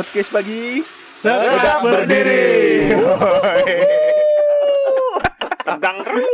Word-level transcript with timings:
Podcast 0.00 0.32
pagi. 0.32 0.80
Tetap 1.20 1.84
berdiri. 1.84 2.88
Tegang 5.60 5.98
terus. 6.00 6.32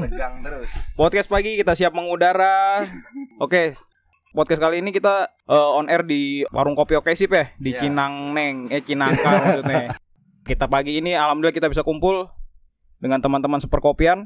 Tegang 0.00 0.34
terus. 0.40 0.70
Podcast 0.96 1.28
pagi 1.28 1.60
kita 1.60 1.76
siap 1.76 1.92
mengudara. 1.92 2.88
Oke. 3.36 3.76
Podcast 4.32 4.64
kali 4.64 4.80
ini 4.80 4.96
kita 4.96 5.28
eh, 5.28 5.76
on 5.76 5.92
air 5.92 6.00
di 6.08 6.40
warung 6.48 6.72
kopi 6.72 6.96
Oke 6.96 7.12
Sip 7.12 7.28
ya 7.28 7.52
di 7.60 7.76
Iya. 7.76 7.84
Cinang 7.84 8.32
Neng, 8.32 8.72
eh 8.72 8.80
Cinangka 8.80 9.28
maksudnya. 9.28 10.00
Kita 10.48 10.64
pagi 10.72 11.04
ini 11.04 11.12
alhamdulillah 11.12 11.52
kita 11.52 11.68
bisa 11.68 11.84
kumpul 11.84 12.32
dengan 12.96 13.20
teman-teman 13.20 13.60
seperkopian. 13.60 14.24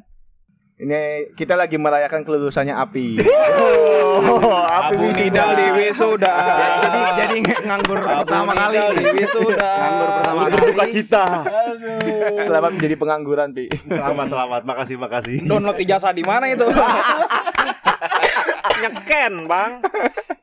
Ini 0.72 1.30
kita 1.36 1.52
lagi 1.52 1.76
merayakan 1.76 2.24
kelulusannya 2.24 2.72
Api. 2.72 3.20
Oh, 3.20 4.64
Api 4.88 5.06
Nidal 5.14 5.52
di 5.52 5.66
wisuda. 5.76 6.32
Jadi 6.82 7.00
jadi 7.12 7.36
nganggur 7.68 8.00
pertama 8.00 8.56
kali 8.56 8.80
di 8.80 9.04
nih. 9.04 9.12
wisuda. 9.20 9.68
Nganggur 9.68 10.08
pertama 10.16 10.40
kali. 10.48 10.52
Berduka 10.56 10.84
cita. 10.88 11.24
Selamat 12.40 12.70
menjadi 12.74 12.94
pengangguran, 12.96 13.48
Pi. 13.52 13.68
Selamat 13.84 14.26
selamat. 14.32 14.60
Makasih 14.64 14.96
makasih. 14.96 15.36
Download 15.44 15.76
ijazah 15.76 16.12
di 16.16 16.24
mana 16.24 16.48
itu? 16.48 16.64
Nyeken 18.82 19.46
bang. 19.46 19.72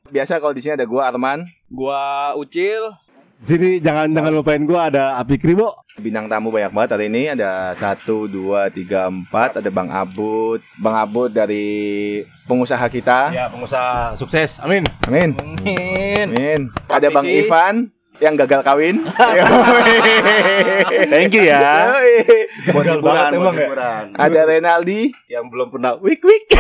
Biasa 0.10 0.40
kalau 0.40 0.56
di 0.56 0.62
sini 0.64 0.80
ada 0.80 0.88
gua 0.88 1.12
Arman, 1.12 1.44
Gua 1.68 2.34
Ucil. 2.38 2.94
Sini 3.40 3.80
jangan 3.80 4.12
jangan 4.12 4.36
lupain 4.36 4.60
gua 4.68 4.92
ada 4.92 5.16
Api 5.24 5.40
Kribo. 5.40 5.72
bintang 6.00 6.32
tamu 6.32 6.52
banyak 6.52 6.72
banget 6.72 6.96
hari 6.96 7.06
ini 7.12 7.28
ada 7.28 7.76
satu 7.76 8.24
dua 8.28 8.72
tiga 8.72 9.08
empat 9.12 9.60
ada 9.60 9.68
Bang 9.68 9.92
Abud, 9.92 10.64
Bang 10.80 10.96
Abud 10.96 11.32
dari 11.32 12.20
pengusaha 12.48 12.84
kita. 12.92 13.32
Ya 13.32 13.48
pengusaha 13.48 14.16
sukses. 14.20 14.60
Amin. 14.60 14.84
Amin. 15.08 15.36
Amin. 15.40 16.28
Amin. 16.36 16.62
Ada 16.88 17.08
Bang. 17.12 17.28
Ivan 17.28 17.92
yang 18.20 18.36
gagal 18.36 18.62
kawin. 18.64 18.96
Thank 21.12 21.34
you 21.36 21.44
ya. 21.48 21.60
Buat 22.70 22.86
hiburan, 22.86 23.00
banget 23.00 23.02
buat 23.02 23.36
emang 23.36 23.56
ya. 23.56 23.60
hiburan. 23.66 24.04
Ada 24.16 24.42
Renaldi 24.46 25.02
Yang 25.32 25.46
belum 25.52 25.68
pernah 25.72 25.92
wik 26.00 26.22
wik. 26.22 26.44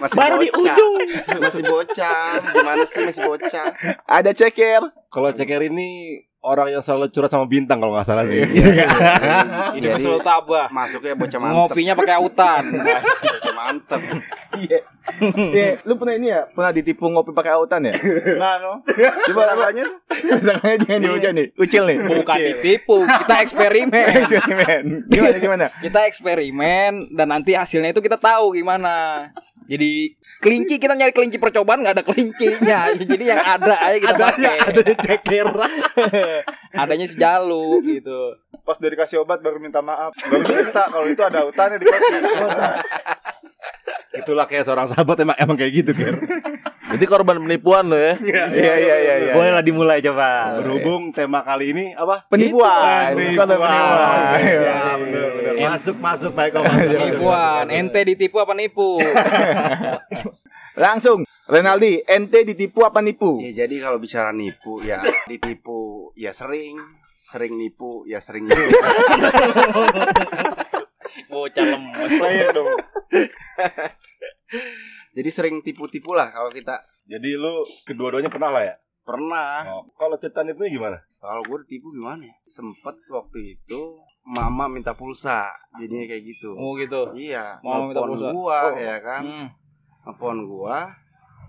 masih 0.00 0.14
Baru 0.14 0.38
di 0.38 0.48
bocah. 0.54 0.76
ujung. 0.76 0.94
masih 1.42 1.62
bocah 1.66 2.38
gimana 2.54 2.82
sih 2.86 3.02
masih 3.10 3.22
bocah 3.26 3.66
ada 4.06 4.30
Ceker. 4.30 4.82
Kalau 5.14 5.30
ceker 5.30 5.62
ini 5.64 6.18
orang 6.42 6.68
yang 6.68 6.82
selalu 6.82 7.08
curhat 7.08 7.30
sama 7.30 7.46
bintang 7.46 7.78
kalau 7.78 7.94
nggak 7.94 8.04
salah 8.04 8.26
sih. 8.26 8.42
Ini 8.42 9.78
Jadi- 9.80 10.02
selalu 10.02 10.20
tabah. 10.20 10.66
masuknya 10.68 11.14
bocah 11.14 11.38
mantep 11.38 11.56
Ngopinya 11.56 11.94
pakai 11.94 12.14
autan. 12.14 12.62
bocah 13.24 13.54
mantep 13.54 14.00
Iya. 14.54 14.78
Iya, 15.52 15.84
lu 15.84 15.94
pernah 15.94 16.14
ini 16.14 16.28
ya? 16.30 16.48
Pernah 16.48 16.72
ditipu 16.72 17.06
ngopi 17.06 17.30
pakai 17.30 17.52
autan 17.52 17.84
ya? 17.84 17.94
nah 18.34 18.56
no 18.56 18.72
Coba 19.24 19.52
rasanya. 19.52 19.84
Rasanya 20.40 20.76
jangan 20.80 21.00
diucap 21.00 21.32
nih. 21.32 21.46
Ucil 21.54 21.82
nih. 21.84 21.96
Bukan 22.02 22.38
ditipu, 22.40 22.96
kita 23.04 23.34
eksperimen. 23.40 24.06
Eksperimen. 24.20 24.82
Gimana 25.06 25.36
gimana? 25.38 25.66
kita 25.76 26.00
eksperimen 26.06 26.92
dan 27.12 27.26
nanti 27.28 27.52
hasilnya 27.52 27.90
itu 27.90 28.00
kita 28.00 28.16
tahu 28.16 28.54
gimana. 28.54 29.28
Jadi 29.64 30.16
kelinci 30.44 30.76
kita 30.76 30.92
nyari 30.92 31.16
kelinci 31.16 31.40
percobaan 31.40 31.80
nggak 31.80 31.96
ada 31.96 32.04
kelincinya. 32.04 32.92
Jadi 33.00 33.24
yang 33.24 33.40
ada 33.40 33.80
aja 33.80 33.96
kita 33.96 34.14
pakai. 34.20 34.56
ceker. 35.00 35.48
Adanya 36.84 37.06
si 37.08 37.16
Jalu 37.16 37.80
gitu. 37.86 38.36
pas 38.64 38.80
udah 38.80 38.90
dikasih 38.96 39.20
obat 39.20 39.44
baru 39.44 39.60
minta 39.60 39.84
maaf 39.84 40.16
baru 40.24 40.40
minta 40.40 40.88
kalau 40.88 41.04
itu 41.04 41.20
ada 41.20 41.44
hutannya 41.44 41.76
di 41.76 41.84
kopi 41.84 42.16
Itulah 44.24 44.48
kayak 44.48 44.64
seorang 44.64 44.88
sahabat 44.88 45.20
emang 45.20 45.36
emang 45.36 45.56
kayak 45.60 45.84
gitu 45.84 45.92
Ker. 45.92 46.16
Jadi 46.84 47.04
korban 47.08 47.40
penipuan 47.40 47.88
lo 47.88 47.96
ya. 47.96 48.14
Iya 48.20 48.44
iya 48.52 48.74
iya 48.76 49.14
iya. 49.24 49.32
Bolehlah 49.32 49.64
dimulai 49.64 50.04
coba. 50.04 50.60
Berhubung 50.60 51.16
tema 51.16 51.40
kali 51.40 51.72
ini 51.72 51.84
apa? 51.96 52.28
Penipuan. 52.28 53.16
Bukan 53.16 53.46
penipuan. 53.48 54.36
Ya, 54.36 54.80
bener, 55.00 55.28
bener. 55.32 55.54
Masuk 55.64 55.96
masuk 55.96 56.32
baik 56.36 56.60
Om. 56.60 56.64
Penipuan, 56.68 57.64
ente 57.72 58.00
ditipu 58.04 58.36
apa 58.38 58.52
nipu? 58.52 59.00
Langsung 60.74 61.24
Renaldi, 61.44 62.00
ente 62.08 62.40
ditipu 62.42 62.88
apa 62.88 63.04
nipu? 63.04 63.36
ya 63.36 63.68
jadi 63.68 63.76
kalau 63.84 64.00
bicara 64.00 64.32
nipu 64.32 64.80
ya 64.80 65.04
ditipu 65.30 66.08
ya 66.16 66.32
sering 66.32 66.80
sering 67.20 67.60
nipu 67.60 68.08
ya 68.08 68.16
sering 68.24 68.48
nipu 68.48 68.72
Bocah 71.30 71.64
lemes. 71.68 72.12
player 72.16 72.48
dong 72.50 72.80
jadi 75.14 75.30
sering 75.30 75.56
tipu-tipu 75.60 76.10
lah 76.10 76.28
kalau 76.28 76.50
kita 76.50 76.82
Jadi 77.04 77.30
lu 77.32 77.54
kedua-duanya 77.84 78.28
pernah 78.28 78.50
lah 78.50 78.64
ya? 78.64 78.74
pernah 79.00 79.60
Oh, 79.70 79.84
kalau 79.94 80.16
cerita 80.16 80.40
nipunya 80.40 80.72
gimana? 80.72 80.98
kalau 81.18 81.40
gue 81.42 81.58
ditipu 81.62 81.88
gimana 81.90 82.24
ya 82.24 82.34
sempet 82.46 82.96
waktu 83.06 83.38
itu 83.54 83.80
mama 84.24 84.64
minta 84.66 84.92
pulsa 84.92 85.52
jadinya 85.74 86.04
kayak 86.06 86.24
gitu 86.26 86.50
Oh 86.52 86.74
gitu. 86.74 87.12
iya 87.14 87.60
Mama 87.60 87.88
minta 87.88 88.00
pulsa. 88.02 88.28
gua 88.30 88.58
Oh. 88.64 88.72
ya 88.74 88.96
kan 88.98 89.22
Hmm. 89.22 89.48
gua 90.42 90.78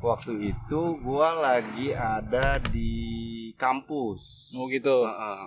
waktu 0.02 0.52
itu 0.52 0.82
gua 1.00 1.32
lagi 1.34 1.90
ada 1.90 2.60
di 2.62 2.92
kampus 3.56 4.52
Oh 4.52 4.68
gitu. 4.68 5.04
Heeh. 5.04 5.40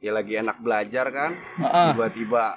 ya 0.00 0.10
lagi 0.10 0.32
enak 0.34 0.56
belajar 0.58 1.10
kan 1.10 1.34
Heeh. 1.34 1.86
tiba-tiba 1.92 2.56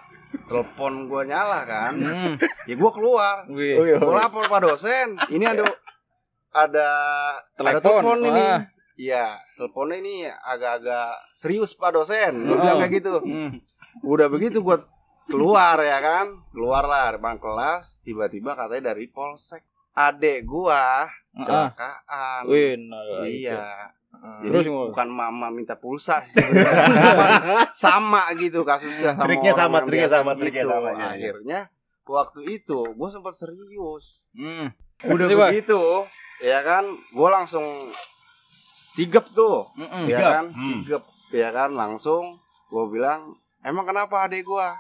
telepon 0.54 0.94
gua 1.06 1.22
nyala 1.24 1.60
kan 1.64 1.94
Hmm. 1.96 2.34
ya 2.64 2.74
gua 2.76 2.92
keluar. 2.92 3.36
Oh, 3.48 3.58
iya. 3.58 3.98
gua 3.98 4.14
lapor 4.22 4.46
pak 4.46 4.62
dosen 4.62 5.18
ini 5.28 5.42
ada 5.44 5.66
ada 6.54 6.88
ada 7.52 7.82
Telepon. 7.82 7.82
telepon 7.82 8.20
ini 8.24 8.46
Ah. 8.46 8.62
Iya, 8.94 9.26
teleponnya 9.58 9.98
ini 9.98 10.16
agak-agak 10.30 11.10
serius 11.34 11.74
Pak 11.74 11.92
dosen. 11.92 12.46
Gua 12.46 12.54
Oh. 12.54 12.60
bilang 12.62 12.78
kayak 12.78 12.94
gitu. 12.94 13.14
Hmm. 13.20 13.58
Udah 14.06 14.30
begitu 14.30 14.62
gua 14.62 14.86
keluar 15.26 15.80
ya 15.80 15.98
kan 15.98 16.30
keluar 16.52 16.84
lah 16.84 17.10
depan 17.12 17.36
kelas 17.36 17.98
tiba-tiba 18.02 18.54
katanya 18.54 18.94
dari 18.94 19.08
polsek 19.08 19.66
adek 19.92 20.46
gua 20.46 21.10
Ah. 21.10 21.10
kecelakaan 21.34 22.42
Wih, 22.46 22.78
nah, 22.78 23.26
iya 23.26 23.90
Terus 24.24 24.56
jadi 24.56 24.68
gimana? 24.68 24.88
bukan 24.88 25.08
mama 25.10 25.48
minta 25.50 25.76
pulsa 25.76 26.24
sama 27.76 28.32
gitu 28.36 28.62
kasusnya 28.62 29.14
sama 29.14 29.26
Triknya 29.26 29.52
orang 29.52 29.60
sama, 29.60 29.76
yang 29.76 29.88
triknya 29.88 30.10
sama, 30.10 30.32
triknya 30.34 30.64
gitu. 30.64 30.72
sama, 30.72 30.90
iya, 30.90 31.08
akhirnya 31.10 31.60
waktu 32.06 32.40
itu 32.54 32.80
gua 32.94 33.10
sempat 33.10 33.34
serius 33.34 33.70
Hmm. 34.34 34.72
udah 35.06 35.26
Terus, 35.26 35.38
Pak? 35.38 35.50
begitu 35.52 35.82
ya 36.42 36.60
kan 36.62 36.84
gua 37.12 37.30
langsung 37.36 37.92
sigep 38.94 39.26
tuh 39.32 39.68
Mm-mm. 39.76 40.06
ya 40.06 40.18
Sigap. 40.18 40.32
kan 40.32 40.46
Hmm. 40.50 40.82
sigep 40.82 41.04
ya 41.32 41.50
kan 41.50 41.70
langsung 41.72 42.24
gue 42.66 42.86
bilang 42.90 43.34
emang 43.62 43.84
kenapa 43.84 44.24
adek 44.24 44.42
gua 44.44 44.74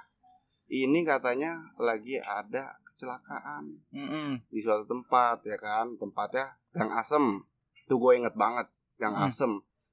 ini 0.66 1.02
katanya 1.02 1.52
lagi 1.75 2.18
ada 2.18 2.74
kecelakaan 2.88 3.74
Mm-mm. 3.90 4.42
di 4.48 4.60
suatu 4.60 4.86
tempat 4.86 5.44
ya 5.44 5.58
kan 5.58 5.94
tempatnya 5.96 6.46
gang 6.72 6.90
asem 6.92 7.42
tuh 7.84 7.98
gue 8.00 8.16
inget 8.16 8.34
banget 8.34 8.66
gang 8.96 9.14
Hmm. 9.14 9.28
asem. 9.28 9.52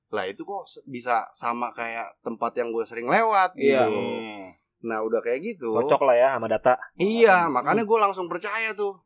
Lah 0.08 0.24
itu 0.24 0.42
kok 0.42 0.62
bisa 0.84 1.30
sama 1.30 1.70
kayak 1.70 2.18
tempat 2.20 2.50
yang 2.54 2.68
gue 2.68 2.82
sering 2.82 3.06
lewat 3.06 3.54
Iya. 3.54 3.86
gitu. 3.86 3.94
Hmm. 3.94 4.46
nah 4.80 4.98
udah 5.00 5.20
kayak 5.20 5.44
gitu. 5.46 5.76
Cocok 5.76 6.02
lah 6.02 6.16
ya 6.16 6.28
sama 6.32 6.48
data. 6.48 6.72
iya 6.96 7.44
makanya 7.46 7.84
gue 7.84 7.98
langsung 7.98 8.26
percaya 8.26 8.72
tuh. 8.72 8.96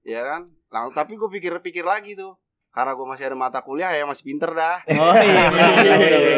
Ya 0.00 0.24
kan? 0.24 0.48
Lang 0.68 0.90
tapi 0.90 1.14
gue 1.14 1.28
pikir-pikir 1.30 1.84
lagi 1.84 2.14
tuh. 2.14 2.40
Karena 2.70 2.94
gue 2.94 3.02
masih 3.04 3.26
ada 3.26 3.36
mata 3.36 3.60
kuliah 3.60 3.90
ya 3.90 4.06
masih 4.06 4.24
pinter 4.24 4.48
dah. 4.48 4.80
Oh 4.96 5.12
iya. 5.12 5.50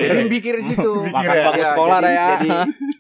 jadi 0.02 0.24
mikir 0.26 0.58
di 0.58 0.64
situ. 0.66 0.92
Makan 1.14 1.36
Ya, 1.54 1.70
sekolah 1.70 1.96
jadi, 1.96 2.04
dah 2.04 2.12
ya. 2.12 2.26
jadi 2.34 2.50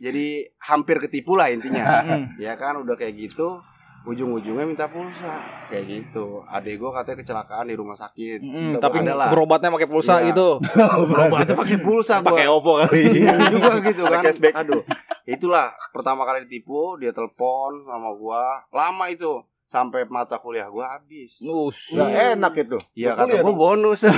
jadi 0.00 0.26
hampir 0.60 0.96
ketipu 1.00 1.34
lah 1.34 1.48
intinya. 1.48 1.82
Ya 2.38 2.54
kan? 2.54 2.78
Udah 2.78 2.94
kayak 2.94 3.18
gitu 3.18 3.58
ujung-ujungnya 4.04 4.64
minta 4.64 4.86
pulsa 4.86 5.38
kayak 5.66 5.84
gitu 5.86 6.42
adek 6.44 6.74
gue 6.76 6.90
katanya 6.90 7.16
kecelakaan 7.18 7.64
di 7.64 7.74
rumah 7.74 7.94
sakit 7.94 8.38
Mm, 8.38 8.72
tapi 8.76 8.98
Ada 9.00 9.14
lah. 9.14 9.28
berobatnya 9.30 9.70
pakai 9.70 9.86
pulsa 9.86 10.14
Iya. 10.18 10.26
gitu. 10.28 10.48
berobatnya 11.10 11.54
pakai 11.54 11.78
pulsa. 11.78 12.14
Pakai 12.20 12.46
Oppo 12.46 12.78
kali. 12.78 13.02
Iya 13.20 13.34
juga 13.48 13.78
gitu 13.80 14.02
kan 14.02 14.20
cashback. 14.20 14.54
aduh 14.56 14.82
itulah 15.24 15.70
pertama 15.90 16.22
kali 16.22 16.44
ditipu 16.44 16.96
dia 16.96 17.10
telepon 17.10 17.84
sama 17.84 18.10
gua 18.12 18.66
lama 18.68 19.06
itu 19.06 19.38
sampai 19.64 20.02
mata 20.04 20.36
kuliah 20.36 20.66
gua 20.66 20.96
habis 20.96 21.38
Nus. 21.38 21.78
Nggak 21.88 22.10
enak 22.34 22.52
itu. 22.60 22.78
Iya 22.96 23.14
kata 23.14 23.38
gua 23.38 23.54
bonus 23.54 24.02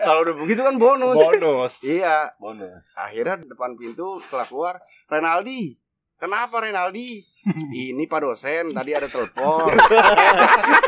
kalau 0.00 0.20
udah 0.22 0.34
begitu 0.36 0.60
kan 0.60 0.74
bonus 0.76 1.14
Bonus. 1.14 1.72
iya 1.80 2.34
Bonus. 2.36 2.82
akhirnya 2.94 3.40
depan 3.44 3.74
pintu 3.74 4.18
setelah 4.20 4.44
keluar 4.44 4.74
Renaldi 5.06 5.78
kenapa 6.18 6.60
Renaldi 6.60 7.22
ini 7.86 8.04
pak 8.04 8.20
dosen 8.20 8.70
tadi 8.70 8.92
ada 8.92 9.06
telepon 9.06 9.72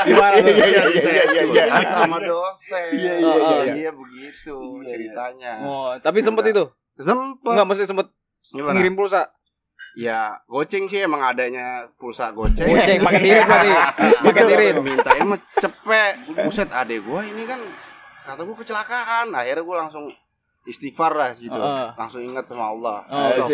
Gimana 0.00 0.36
tuh? 0.38 0.50
Iya, 0.50 0.84
iya, 0.88 1.22
iya, 1.24 1.42
iya, 1.44 1.64
iya. 1.68 1.92
sama 1.94 2.18
dosen 2.18 2.88
Iya, 2.90 3.14
iya, 3.16 3.34
iya, 3.34 3.56
iya. 3.62 3.74
Iya, 3.76 3.90
begitu 3.92 4.56
ceritanya 4.82 5.52
Oh, 5.60 5.92
tapi 5.98 6.20
sempet 6.20 6.50
itu. 6.50 6.64
sempet 6.96 7.46
Enggak 7.46 7.66
mesti 7.66 7.84
sempet 7.84 8.06
Gimana? 8.50 8.76
ngirim 8.76 8.96
pulsa. 8.96 9.28
Ya, 9.92 10.38
goceng 10.46 10.86
sih 10.86 11.02
emang 11.02 11.20
adanya 11.20 11.84
pulsa 11.96 12.30
goceng. 12.30 12.62
Goceng 12.62 13.00
pakai 13.02 13.20
dirit 13.20 13.42
berarti. 13.42 13.70
Pakai 14.24 14.44
dirit. 14.46 14.74
Mintain 14.78 15.24
mah 15.26 15.40
cepet. 15.56 16.14
Buset, 16.40 16.68
adek 16.70 17.02
gua 17.02 17.20
ini 17.20 17.42
kan 17.44 17.58
kata 18.22 18.40
gue 18.40 18.54
kecelakaan 18.54 19.34
akhirnya 19.34 19.60
gue 19.60 19.76
langsung 19.76 20.04
istighfar 20.62 21.12
lah 21.12 21.32
situ 21.32 21.50
Heeh. 21.50 21.88
langsung 21.94 22.20
ingat 22.20 22.44
sama 22.44 22.68
Allah 22.68 22.98
Oh, 23.06 23.48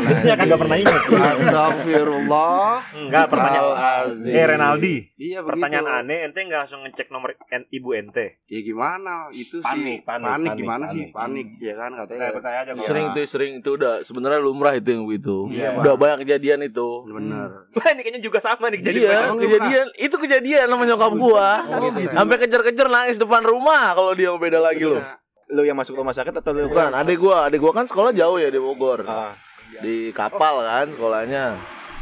Biasanya 0.00 0.34
kagak 0.36 0.58
pernah 0.58 0.76
ingat. 0.76 1.00
Astagfirullah 1.06 2.82
Enggak, 2.98 3.24
pertanyaan. 3.28 4.04
Eh 4.20 4.44
Renaldi, 4.44 4.96
Iya 5.14 5.38
begitu. 5.38 5.48
pertanyaan 5.48 5.86
aneh, 5.98 6.18
ente 6.24 6.38
nggak 6.40 6.60
langsung 6.60 6.82
ngecek 6.82 7.08
nomor 7.08 7.32
en- 7.48 7.68
ibu 7.68 7.92
ente? 7.92 8.42
Ya 8.44 8.60
gimana? 8.60 9.30
Itu 9.30 9.60
Panik, 9.60 10.02
sih 10.02 10.04
panik, 10.04 10.26
panik, 10.26 10.28
panik, 10.28 10.50
gimana 10.56 10.84
sih? 10.88 11.04
panik. 11.06 11.46
Panik 11.48 11.48
ya 11.58 11.74
kan 11.74 11.90
katanya. 11.96 12.26
Percaya 12.32 12.58
aja 12.58 12.72
Iya. 12.74 12.84
Sering 12.84 13.06
tuh, 13.08 13.24
sering 13.24 13.52
itu 13.56 13.70
udah 13.72 13.94
sebenarnya 14.02 14.40
lumrah 14.40 14.74
itu 14.74 14.88
yang 14.88 15.04
begitu. 15.04 15.36
Iya, 15.48 15.68
udah 15.76 15.92
Bang. 15.92 16.00
banyak 16.00 16.18
kejadian 16.24 16.60
itu. 16.64 16.88
Bener. 17.08 17.48
Wah, 17.76 17.88
ini 17.88 18.00
kayaknya 18.00 18.20
juga 18.20 18.38
sama 18.38 18.66
nih 18.68 18.80
jadi 18.80 18.98
iya, 19.00 19.18
kejadian 19.30 19.86
itu 19.96 20.16
kejadian 20.16 20.66
sama 20.66 20.84
nyokap 20.84 21.12
gua. 21.14 21.50
Oh, 21.68 21.88
gitu. 21.88 22.10
Sampai 22.10 22.36
kejar-kejar 22.38 22.86
nangis 22.86 23.16
depan 23.16 23.42
rumah 23.42 23.94
kalau 23.94 24.12
dia 24.12 24.28
mau 24.28 24.38
beda 24.38 24.58
lagi 24.58 24.82
loh. 24.82 25.00
Iya. 25.48 25.56
Lu 25.56 25.62
yang 25.64 25.76
masuk 25.76 25.96
rumah 25.96 26.12
sakit 26.12 26.30
atau 26.34 26.52
lu 26.52 26.68
Bukan, 26.68 26.92
adik 26.92 27.16
gua, 27.16 27.48
adik 27.48 27.58
gua 27.58 27.72
kan 27.72 27.88
sekolah 27.88 28.12
jauh 28.12 28.36
ya 28.36 28.52
di 28.52 28.60
Bogor. 28.60 29.00
Ah. 29.02 29.32
Di 29.80 30.12
kapal 30.12 30.60
kan 30.60 30.92
sekolahnya. 30.92 31.56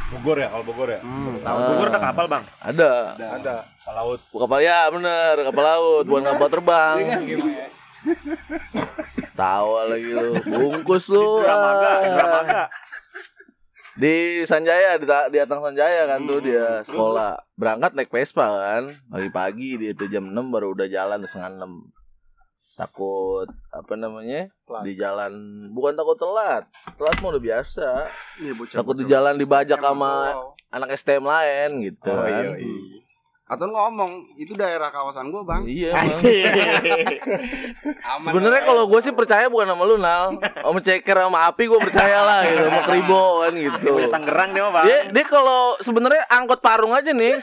Bogor 0.07 0.39
ya, 0.39 0.47
kalau 0.51 0.63
Bogor 0.63 0.89
ya. 0.91 0.99
Hmm, 0.99 1.39
Ah. 1.39 1.43
tahu. 1.43 1.57
Bogor 1.71 1.87
ada 1.87 1.99
kapal, 2.01 2.25
Bang. 2.27 2.43
Ada. 2.59 2.91
Ada. 3.17 3.55
Kapal 3.79 3.93
laut. 3.95 4.19
Kapal 4.27 4.59
ya 4.59 4.79
bener, 4.87 5.35
kapal 5.47 5.63
laut, 5.63 6.05
bukan 6.07 6.23
kapal 6.25 6.47
terbang. 6.51 6.97
Tawa 9.35 9.81
lagi 9.85 10.11
lu, 10.11 10.31
bungkus 10.41 11.07
lu. 11.07 11.43
Dramaga, 11.43 11.87
ah. 11.87 11.99
Dramaga. 12.03 12.63
Di 13.97 14.45
Sanjaya, 14.45 14.93
di, 14.95 15.09
di 15.09 15.37
Atang 15.41 15.65
Sanjaya 15.65 16.05
kan 16.05 16.21
tuh 16.21 16.37
dia 16.37 16.85
sekolah. 16.85 17.33
Berangkat 17.57 17.97
naik 17.97 18.13
Vespa 18.13 18.45
kan, 18.45 18.83
pagi-pagi 19.09 19.81
dia 19.81 19.91
tuh 19.97 20.05
jam 20.05 20.29
6 20.29 20.37
baru 20.53 20.77
udah 20.77 20.85
jalan 20.85 21.25
setengah 21.25 21.65
6. 21.65 21.96
Takut 22.77 23.49
apa 23.67 23.93
namanya? 23.93 24.53
Di 24.85 24.93
jalan 24.93 25.33
bukan 25.73 25.93
takut 25.93 26.13
telat. 26.15 26.69
Telat 26.93 27.17
mah 27.17 27.29
udah 27.31 27.43
biasa. 27.43 27.89
Iya, 28.37 28.53
bocah- 28.53 28.77
Takut 28.77 28.93
di 28.93 29.01
bocah. 29.01 29.11
jalan 29.11 29.33
dibajak 29.35 29.79
sama 29.79 30.11
anak 30.69 30.93
STM 30.93 31.25
lain 31.25 31.69
gitu 31.83 32.05
Oh, 32.05 32.21
kan. 32.21 32.43
iya, 32.45 32.53
iya. 32.55 32.77
Atau 33.47 33.65
ngomong 33.65 34.11
itu 34.35 34.51
daerah 34.53 34.91
kawasan 34.91 35.31
gua 35.31 35.41
bang. 35.41 35.63
Iya. 35.65 35.95
Sebenarnya 38.19 38.61
kalau 38.61 38.85
gue 38.85 38.99
sih 38.99 39.09
percaya 39.11 39.47
bukan 39.47 39.67
sama 39.67 39.83
lu 39.83 39.95
Nal 39.97 40.35
Sama 40.37 40.79
ceker 40.79 41.17
sama 41.17 41.47
api 41.47 41.63
gue 41.63 41.79
percaya 41.79 42.19
lah 42.21 42.41
gitu 42.43 42.61
Sama 42.61 42.81
kribo 42.83 43.23
kan 43.41 43.53
gitu 43.53 43.91
Tangerang 44.07 44.49
dia 44.51 44.61
mah, 44.61 44.73
Bang. 44.73 44.85
Dia, 44.85 44.97
dia 45.09 45.25
kalau 45.25 45.61
sebenarnya 45.79 46.27
angkot 46.27 46.59
parung 46.59 46.91
aja 46.91 47.09
nih 47.09 47.39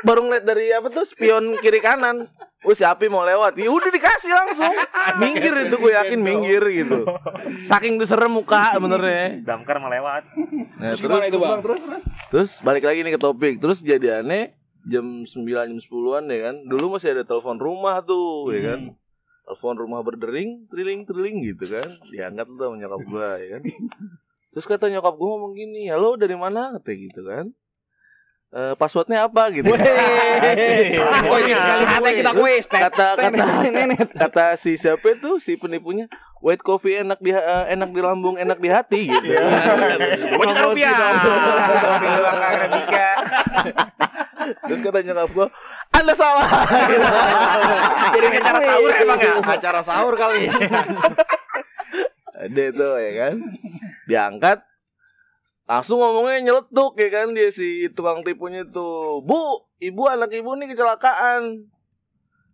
Baru 0.00 0.22
ngeliat 0.22 0.44
dari 0.44 0.70
apa 0.70 0.88
tuh 0.88 1.04
spion 1.04 1.58
kiri 1.58 1.80
kanan 1.80 2.30
Wah 2.58 2.74
si 2.74 2.82
api 2.82 3.06
mau 3.06 3.22
lewat 3.22 3.54
Ya 3.54 3.70
udah 3.70 3.86
dikasih 3.86 4.34
langsung 4.34 4.74
Minggir 5.22 5.54
itu 5.62 5.78
gue 5.78 5.92
yakin 5.94 6.18
minggir 6.18 6.62
gitu 6.74 7.06
Saking 7.70 8.02
tuh 8.02 8.06
serem 8.10 8.34
muka 8.34 8.74
sebenarnya 8.74 9.46
Damkar 9.46 9.78
melewat. 9.78 10.26
Nah, 10.78 10.94
Terus 10.94 11.30
itu, 11.30 11.38
Bang? 11.38 11.62
Terus 12.30 12.50
balik 12.62 12.86
lagi 12.86 13.02
nih 13.02 13.18
ke 13.18 13.20
topik. 13.20 13.58
Terus 13.58 13.82
jadiannya 13.82 14.54
jam 14.88 15.26
9 15.26 15.44
jam 15.44 15.78
10-an 15.78 16.24
ya 16.30 16.38
kan. 16.50 16.56
Dulu 16.64 16.96
masih 16.96 17.16
ada 17.16 17.24
telepon 17.26 17.58
rumah 17.58 18.00
tuh 18.02 18.52
ya 18.54 18.74
kan. 18.74 18.80
Telepon 19.48 19.76
rumah 19.80 20.00
berdering, 20.04 20.68
triling 20.68 21.02
triling 21.08 21.42
gitu 21.44 21.64
kan. 21.66 21.88
Diangkat 22.12 22.46
tuh 22.46 22.56
sama 22.68 22.76
nyokap 22.78 23.00
gua 23.08 23.28
ya 23.40 23.48
kan. 23.58 23.62
Terus 24.52 24.66
kata 24.68 24.86
nyokap 24.92 25.14
gua 25.16 25.28
ngomong 25.36 25.52
gini, 25.56 25.88
"Halo, 25.88 26.16
dari 26.16 26.36
mana?" 26.36 26.76
kata 26.78 26.90
gitu 26.94 27.20
kan. 27.24 27.48
Eh 28.48 28.72
passwordnya 28.80 29.28
apa 29.28 29.52
gitu. 29.52 29.68
Wih, 29.68 29.76
sekali 31.52 31.84
hati 31.84 32.10
kita 32.24 32.32
kuis. 32.32 32.64
kata 32.64 33.20
kata 33.20 33.44
kata 34.16 34.44
si 34.56 34.80
siapa 34.80 35.04
itu 35.20 35.36
si 35.36 35.60
penipunya 35.60 36.08
white 36.40 36.64
coffee 36.64 37.04
enak 37.04 37.20
di 37.20 37.36
eh, 37.36 37.64
enak 37.76 37.92
di 37.92 38.00
lambung 38.00 38.40
enak 38.40 38.56
di 38.56 38.72
hati 38.72 39.04
gitu. 39.04 39.36
Bocah 40.32 40.56
rupiah. 40.64 40.96
Terus 44.64 44.80
kata 44.80 45.04
nyokap 45.04 45.28
gua, 45.36 45.52
"Anda 45.92 46.16
salah." 46.16 46.48
Jadi 48.16 48.26
acara 48.32 48.60
sahur 48.64 48.90
emang 48.96 49.18
ya? 49.20 49.32
Acara 49.44 49.80
sahur 49.84 50.16
kali. 50.16 50.48
Ada 52.32 52.64
tuh 52.72 52.96
ya 52.96 53.12
kan. 53.12 53.34
Diangkat 54.08 54.64
langsung 55.68 56.00
ngomongnya 56.00 56.40
nyeletuk 56.42 56.96
ya 56.96 57.08
kan 57.12 57.30
dia 57.30 57.52
si 57.52 57.86
tukang 57.92 58.24
tipunya 58.24 58.64
tuh. 58.66 59.20
Bu, 59.20 59.36
ibu 59.78 60.02
anak 60.04 60.32
ibu 60.32 60.56
nih 60.56 60.72
kecelakaan. 60.72 61.68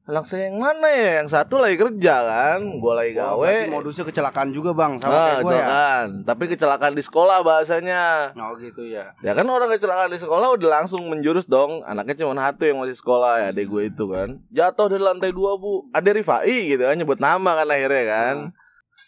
Anak 0.05 0.29
saya 0.29 0.53
yang 0.53 0.61
mana 0.61 0.85
ya? 0.85 1.25
Yang 1.25 1.33
satu 1.33 1.57
lagi 1.57 1.81
kerja 1.81 2.15
kan, 2.21 2.61
gua 2.77 3.01
lagi 3.01 3.17
Oh, 3.17 3.41
gawe. 3.41 3.41
berarti 3.41 3.73
modusnya 3.73 4.05
kecelakaan 4.05 4.53
juga 4.53 4.77
bang 4.77 5.01
sama 5.01 5.09
Nah, 5.09 5.25
kayak 5.25 5.33
gua 5.33 5.33
ya. 5.33 5.41
kecelakaan. 5.57 6.07
Tapi 6.29 6.45
kecelakaan 6.45 6.93
di 6.93 7.01
sekolah 7.01 7.39
bahasanya. 7.41 8.05
Oh 8.37 8.53
gitu 8.61 8.85
ya. 8.85 9.17
Ya 9.25 9.33
kan 9.33 9.49
orang 9.49 9.73
kecelakaan 9.73 10.13
di 10.13 10.21
sekolah 10.21 10.61
udah 10.61 10.69
langsung 10.69 11.09
menjurus 11.09 11.49
dong. 11.49 11.81
Anaknya 11.89 12.21
cuma 12.21 12.37
satu 12.37 12.69
yang 12.69 12.85
masih 12.85 13.01
sekolah 13.01 13.33
ya, 13.41 13.47
adek 13.49 13.65
gue 13.65 13.83
itu 13.89 14.05
kan. 14.05 14.29
Jatuh 14.53 14.93
dari 14.93 15.01
lantai 15.01 15.33
dua 15.33 15.57
bu. 15.57 15.89
Ada 15.89 16.13
Rifai 16.13 16.53
gitu 16.69 16.85
kan, 16.85 17.01
nyebut 17.01 17.17
nama 17.17 17.51
kan 17.57 17.69
akhirnya 17.73 18.05
kan. 18.05 18.37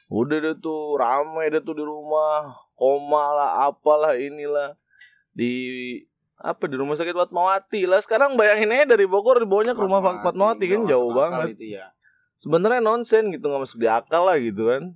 Udah 0.08 0.38
deh 0.41 0.56
tuh 0.56 0.97
ramai 0.97 1.53
deh 1.53 1.61
tuh 1.61 1.76
di 1.76 1.85
rumah. 1.85 2.56
Koma 2.76 3.25
lah, 3.32 3.50
apalah 3.67 4.14
inilah. 4.14 4.76
Di 5.32 5.52
apa 6.37 6.64
di 6.64 6.76
rumah 6.76 6.93
sakit 6.93 7.12
Fatmawati 7.12 7.84
lah 7.84 7.96
sekarang 7.99 8.37
bayangin 8.37 8.69
aja 8.70 8.93
dari 8.93 9.05
Bogor 9.05 9.40
dibawanya 9.40 9.73
ke 9.73 9.81
rumah 9.81 10.05
Fatmawati 10.20 10.64
kan 10.67 10.84
nggak 10.84 10.93
jauh 10.93 11.08
banget 11.11 11.56
Itu 11.56 11.64
ya. 11.73 11.88
sebenarnya 12.38 12.84
nonsen 12.84 13.32
gitu 13.32 13.49
nggak 13.49 13.64
masuk 13.64 13.81
di 13.81 13.88
akal 13.88 14.20
lah 14.23 14.37
gitu 14.37 14.69
kan 14.69 14.93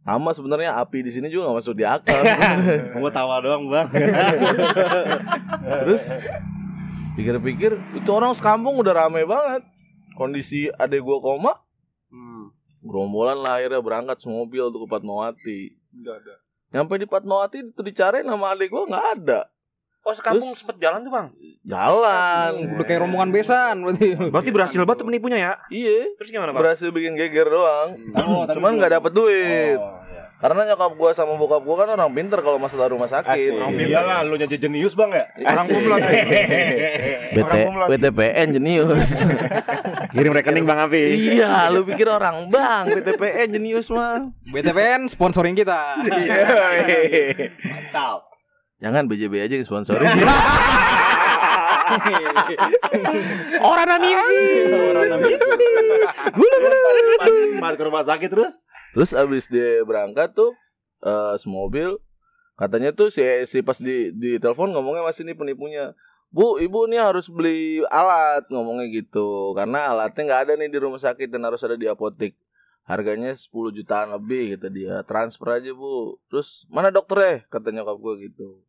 sama 0.00 0.32
sebenarnya 0.32 0.72
api 0.74 1.04
di 1.04 1.12
sini 1.12 1.28
juga 1.28 1.52
nggak 1.52 1.58
masuk 1.60 1.74
di 1.74 1.84
akal 1.84 2.24
Gua 2.96 3.12
tawa 3.12 3.36
doang, 3.38 3.68
Bang. 3.68 3.92
Terus 5.84 6.04
pikir-pikir 7.14 7.76
itu 7.94 8.08
orang 8.08 8.32
sekampung 8.32 8.76
udah 8.76 8.94
rame 8.96 9.24
banget. 9.24 9.68
Kondisi 10.14 10.72
adek 10.72 11.00
gua 11.00 11.20
koma, 11.20 11.52
Hmm. 12.08 12.48
gerombolan 12.80 13.36
lah 13.36 13.60
akhirnya 13.60 13.78
berangkat 13.78 14.16
semobil 14.18 14.72
tuh 14.72 14.80
ke 14.82 14.88
Fatmawati. 14.88 15.60
Enggak 15.92 16.24
ada. 16.24 16.34
Nyampe 16.68 17.00
di 17.00 17.06
Fatmawati 17.06 17.58
itu 17.64 17.80
dicari 17.80 18.20
nama 18.20 18.52
adek 18.52 18.68
gua 18.68 18.84
nggak 18.84 19.06
ada. 19.16 19.40
Oh, 20.04 20.14
sekampung 20.16 20.56
Terus- 20.56 20.64
sempet 20.64 20.80
jalan 20.80 21.04
tuh, 21.04 21.12
Bang. 21.12 21.28
Jalan. 21.68 22.80
Udah 22.80 22.86
kayak 22.86 23.00
rombongan 23.04 23.28
besan 23.28 23.84
berarti. 23.84 24.16
Berarti 24.16 24.50
berhasil 24.50 24.80
banget 24.80 24.98
tuh 25.04 25.08
penipunya 25.08 25.36
ya? 25.36 25.52
Iya. 25.68 26.16
Terus 26.16 26.30
gimana, 26.32 26.56
Bang? 26.56 26.64
Berhasil 26.64 26.88
bikin 26.88 27.12
geger 27.12 27.44
doang. 27.44 27.92
Oh, 28.16 28.48
tapi 28.48 28.56
Cuman 28.56 28.80
nggak 28.80 28.92
dapet 28.96 29.12
duit. 29.12 29.76
Oh. 29.76 30.00
Karena 30.38 30.70
nyokap 30.70 30.94
gua 30.94 31.10
sama 31.10 31.34
bokap 31.34 31.66
gua 31.66 31.82
kan 31.82 31.98
orang 31.98 32.14
pinter 32.14 32.38
kalau 32.38 32.62
masalah 32.62 32.94
rumah 32.94 33.10
sakit. 33.10 33.26
Asik. 33.26 33.58
Iyalah, 33.58 34.22
lu 34.22 34.38
nyaja 34.38 34.54
jenius, 34.54 34.94
Bang 34.94 35.10
ya? 35.10 35.26
Orang 35.34 35.66
kumlot. 35.66 35.98
BT, 37.34 37.54
Orang. 37.74 37.88
BTPN 37.90 38.46
jenius. 38.54 39.10
Kirim 40.14 40.30
rekening 40.30 40.62
Bang 40.62 40.78
Api. 40.78 41.34
iya, 41.34 41.66
lu 41.74 41.82
pikir 41.82 42.06
orang 42.06 42.46
bang 42.48 42.86
BTPN 42.96 43.50
jenius 43.58 43.90
mah. 43.90 44.30
BTPN 44.46 45.10
sponsoring 45.10 45.58
kita. 45.58 45.98
Mantap. 47.66 48.30
Jangan 48.78 49.10
BJB 49.10 49.42
aja 49.42 49.54
yang 49.58 49.66
sponsorin. 49.66 50.06
Orang 53.58 53.86
namisi. 53.88 54.38
Pas 57.58 57.74
ke 57.74 57.82
rumah 57.82 58.04
sakit 58.06 58.28
terus? 58.30 58.52
Terus 58.96 59.10
abis 59.12 59.44
dia 59.50 59.84
berangkat 59.84 60.32
tuh 60.32 60.56
eh 61.04 61.34
semobil 61.38 62.00
katanya 62.58 62.90
tuh 62.90 63.08
si 63.14 63.22
si 63.46 63.62
pas 63.62 63.78
di 63.78 64.10
di 64.18 64.40
telepon 64.42 64.74
ngomongnya 64.74 65.06
masih 65.06 65.22
nih 65.28 65.36
penipunya. 65.38 65.94
Bu, 66.28 66.60
ibu 66.60 66.84
nih 66.84 67.00
harus 67.00 67.24
beli 67.32 67.80
alat 67.88 68.44
ngomongnya 68.52 68.92
gitu 68.92 69.56
karena 69.56 69.96
alatnya 69.96 70.22
nggak 70.28 70.40
ada 70.44 70.52
nih 70.60 70.68
di 70.68 70.76
rumah 70.76 71.00
sakit 71.00 71.32
dan 71.32 71.48
harus 71.48 71.64
ada 71.64 71.78
di 71.78 71.88
apotek. 71.88 72.36
Harganya 72.88 73.36
10 73.36 73.52
jutaan 73.76 74.16
lebih 74.16 74.56
kata 74.56 74.68
dia. 74.72 75.04
Transfer 75.04 75.60
aja, 75.60 75.76
Bu. 75.76 76.16
Terus 76.32 76.64
mana 76.72 76.88
dokternya? 76.88 77.44
Kata 77.52 77.68
nyokap 77.68 77.96
gue 78.00 78.14
gitu. 78.32 78.64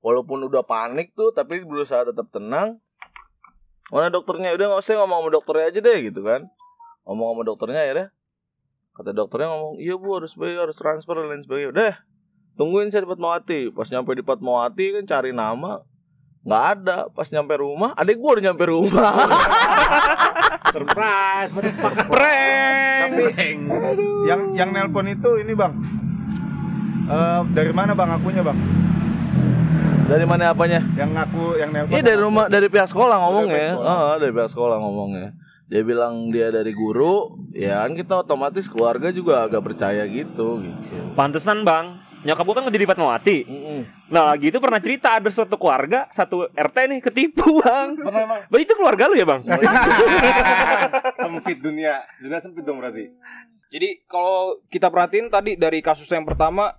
Walaupun 0.00 0.48
udah 0.48 0.64
panik 0.64 1.12
tuh 1.12 1.28
tapi 1.36 1.60
berusaha 1.60 2.08
tetap 2.08 2.28
tenang. 2.32 2.80
Mana 3.92 4.08
dokternya? 4.08 4.56
Udah 4.56 4.64
nggak 4.72 4.80
usah 4.80 4.96
ngomong 5.04 5.24
sama 5.24 5.30
dokternya 5.32 5.66
aja 5.72 5.80
deh 5.84 5.98
gitu 6.08 6.20
kan. 6.24 6.48
Ngomong 7.04 7.36
sama 7.36 7.42
dokternya 7.44 7.82
ya 7.84 8.08
Kata 8.90 9.14
dokternya 9.14 9.48
ngomong, 9.48 9.78
iya 9.78 9.94
bu 9.96 10.18
harus 10.18 10.34
bayar, 10.34 10.68
harus 10.68 10.76
transfer 10.76 11.14
dan 11.16 11.30
lain 11.30 11.42
sebagainya. 11.46 11.70
Udah, 11.72 11.94
tungguin 12.58 12.90
saya 12.90 13.06
di 13.06 13.10
Fatmawati. 13.10 13.60
Pas 13.72 13.88
nyampe 13.88 14.12
di 14.12 14.24
Fatmawati 14.26 14.86
kan 14.98 15.04
cari 15.06 15.30
nama, 15.30 15.80
nggak 16.44 16.64
ada. 16.76 16.98
Pas 17.14 17.30
nyampe 17.30 17.54
rumah, 17.56 17.94
adek 17.94 18.18
gua 18.18 18.36
udah 18.36 18.44
nyampe 18.50 18.64
rumah. 18.66 19.12
Surprise, 20.74 21.50
Tapi 21.50 23.22
yang 24.28 24.40
yang 24.54 24.70
nelpon 24.70 25.06
itu 25.10 25.30
ini 25.42 25.52
bang. 25.54 25.72
Eh, 27.10 27.40
dari 27.58 27.72
mana 27.74 27.90
bang 27.98 28.10
akunya 28.14 28.42
bang? 28.46 28.58
dari 30.10 30.26
mana 30.26 30.50
apanya? 30.50 30.82
Yang 30.98 31.10
ngaku 31.14 31.44
yang 31.54 31.70
nelpon. 31.70 31.94
Ini 31.94 32.02
dari 32.02 32.18
rumah, 32.18 32.50
dari 32.50 32.66
pihak 32.66 32.90
sekolah 32.90 33.16
ngomongnya. 33.22 33.54
pihak 33.54 33.70
sekolah. 33.78 33.94
Heeh, 33.94 34.14
dari 34.18 34.32
pihak 34.34 34.50
sekolah 34.50 34.76
ngomongnya. 34.82 35.28
Dia 35.70 35.86
bilang 35.86 36.34
dia 36.34 36.50
dari 36.50 36.74
guru, 36.74 37.38
ya 37.54 37.86
kan 37.86 37.94
kita 37.94 38.26
otomatis 38.26 38.66
keluarga 38.66 39.14
juga 39.14 39.46
agak 39.46 39.62
percaya 39.62 40.02
gitu 40.10 40.58
gitu. 40.66 41.14
Pantesan 41.14 41.62
bang, 41.62 41.94
nyokap 42.26 42.42
gua 42.42 42.54
kan 42.58 42.64
kerja 42.66 42.80
di 42.82 42.88
Fatmawati. 42.90 43.38
Mm-mm. 43.46 43.80
Nah 44.10 44.34
lagi 44.34 44.50
itu 44.50 44.58
pernah 44.58 44.82
cerita 44.82 45.14
ada 45.14 45.30
suatu 45.30 45.54
keluarga 45.54 46.10
satu 46.10 46.50
RT 46.50 46.76
nih 46.90 46.98
ketipu 46.98 47.62
bang. 47.62 47.94
Bang 48.50 48.60
itu 48.60 48.74
keluarga 48.74 49.06
lu 49.06 49.14
ya 49.14 49.22
bang? 49.22 49.46
sempit 51.22 51.62
dunia. 51.62 52.02
Dunia 52.18 52.42
sempit 52.42 52.66
dong 52.66 52.82
berarti. 52.82 53.06
Jadi 53.70 54.02
kalau 54.10 54.58
kita 54.74 54.90
perhatiin 54.90 55.30
tadi 55.30 55.54
dari 55.54 55.78
kasus 55.78 56.10
yang 56.10 56.26
pertama 56.26 56.74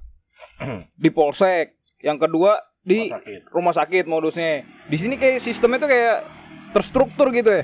di 0.99 1.07
polsek, 1.15 1.79
yang 2.03 2.19
kedua 2.19 2.59
di 2.83 3.07
sakit. 3.07 3.47
rumah 3.55 3.71
sakit 3.71 4.03
modusnya. 4.03 4.67
Di 4.91 4.99
sini 4.99 5.15
kayak 5.15 5.39
sistemnya 5.39 5.79
tuh 5.79 5.87
kayak 5.95 6.27
terstruktur 6.75 7.31
gitu 7.31 7.63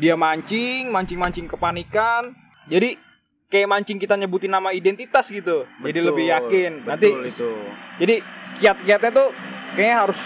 Dia 0.00 0.14
mancing, 0.16 0.88
mancing-mancing 0.88 1.46
kepanikan. 1.50 2.32
Jadi 2.70 2.96
kayak 3.52 3.68
mancing 3.68 4.00
kita 4.00 4.16
nyebutin 4.16 4.48
nama 4.48 4.72
identitas 4.72 5.28
gitu. 5.28 5.68
Jadi 5.84 5.98
Betul, 6.00 6.08
lebih 6.08 6.24
yakin. 6.32 6.70
Nanti 6.88 7.08
betul 7.12 7.28
itu. 7.28 7.50
jadi 8.00 8.14
kiat-kiatnya 8.62 9.10
tuh 9.12 9.28
kayaknya 9.76 9.96
harus 10.08 10.20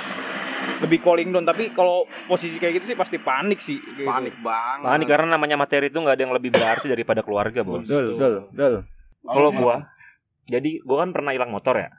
lebih 0.76 0.98
calling 1.00 1.30
down 1.32 1.46
tapi 1.46 1.72
kalau 1.72 2.04
posisi 2.26 2.58
kayak 2.58 2.82
gitu 2.82 2.94
sih 2.94 2.98
pasti 2.98 3.16
panik 3.18 3.58
sih 3.58 3.78
gitu. 3.78 4.06
Panik 4.06 4.38
banget. 4.42 4.86
Panik 4.86 5.06
karena 5.10 5.28
namanya 5.34 5.56
materi 5.58 5.90
itu 5.90 5.98
nggak 5.98 6.14
ada 6.14 6.22
yang 6.22 6.34
lebih 6.34 6.50
berarti 6.54 6.86
daripada 6.86 7.26
keluarga 7.26 7.60
bos. 7.66 7.82
Betul, 7.82 8.14
betul, 8.14 8.34
betul. 8.52 8.74
Kalau 9.26 9.50
gua, 9.50 9.76
jadi 10.46 10.70
gua 10.86 11.02
kan 11.02 11.10
pernah 11.10 11.34
hilang 11.34 11.50
motor 11.50 11.74
ya. 11.74 11.90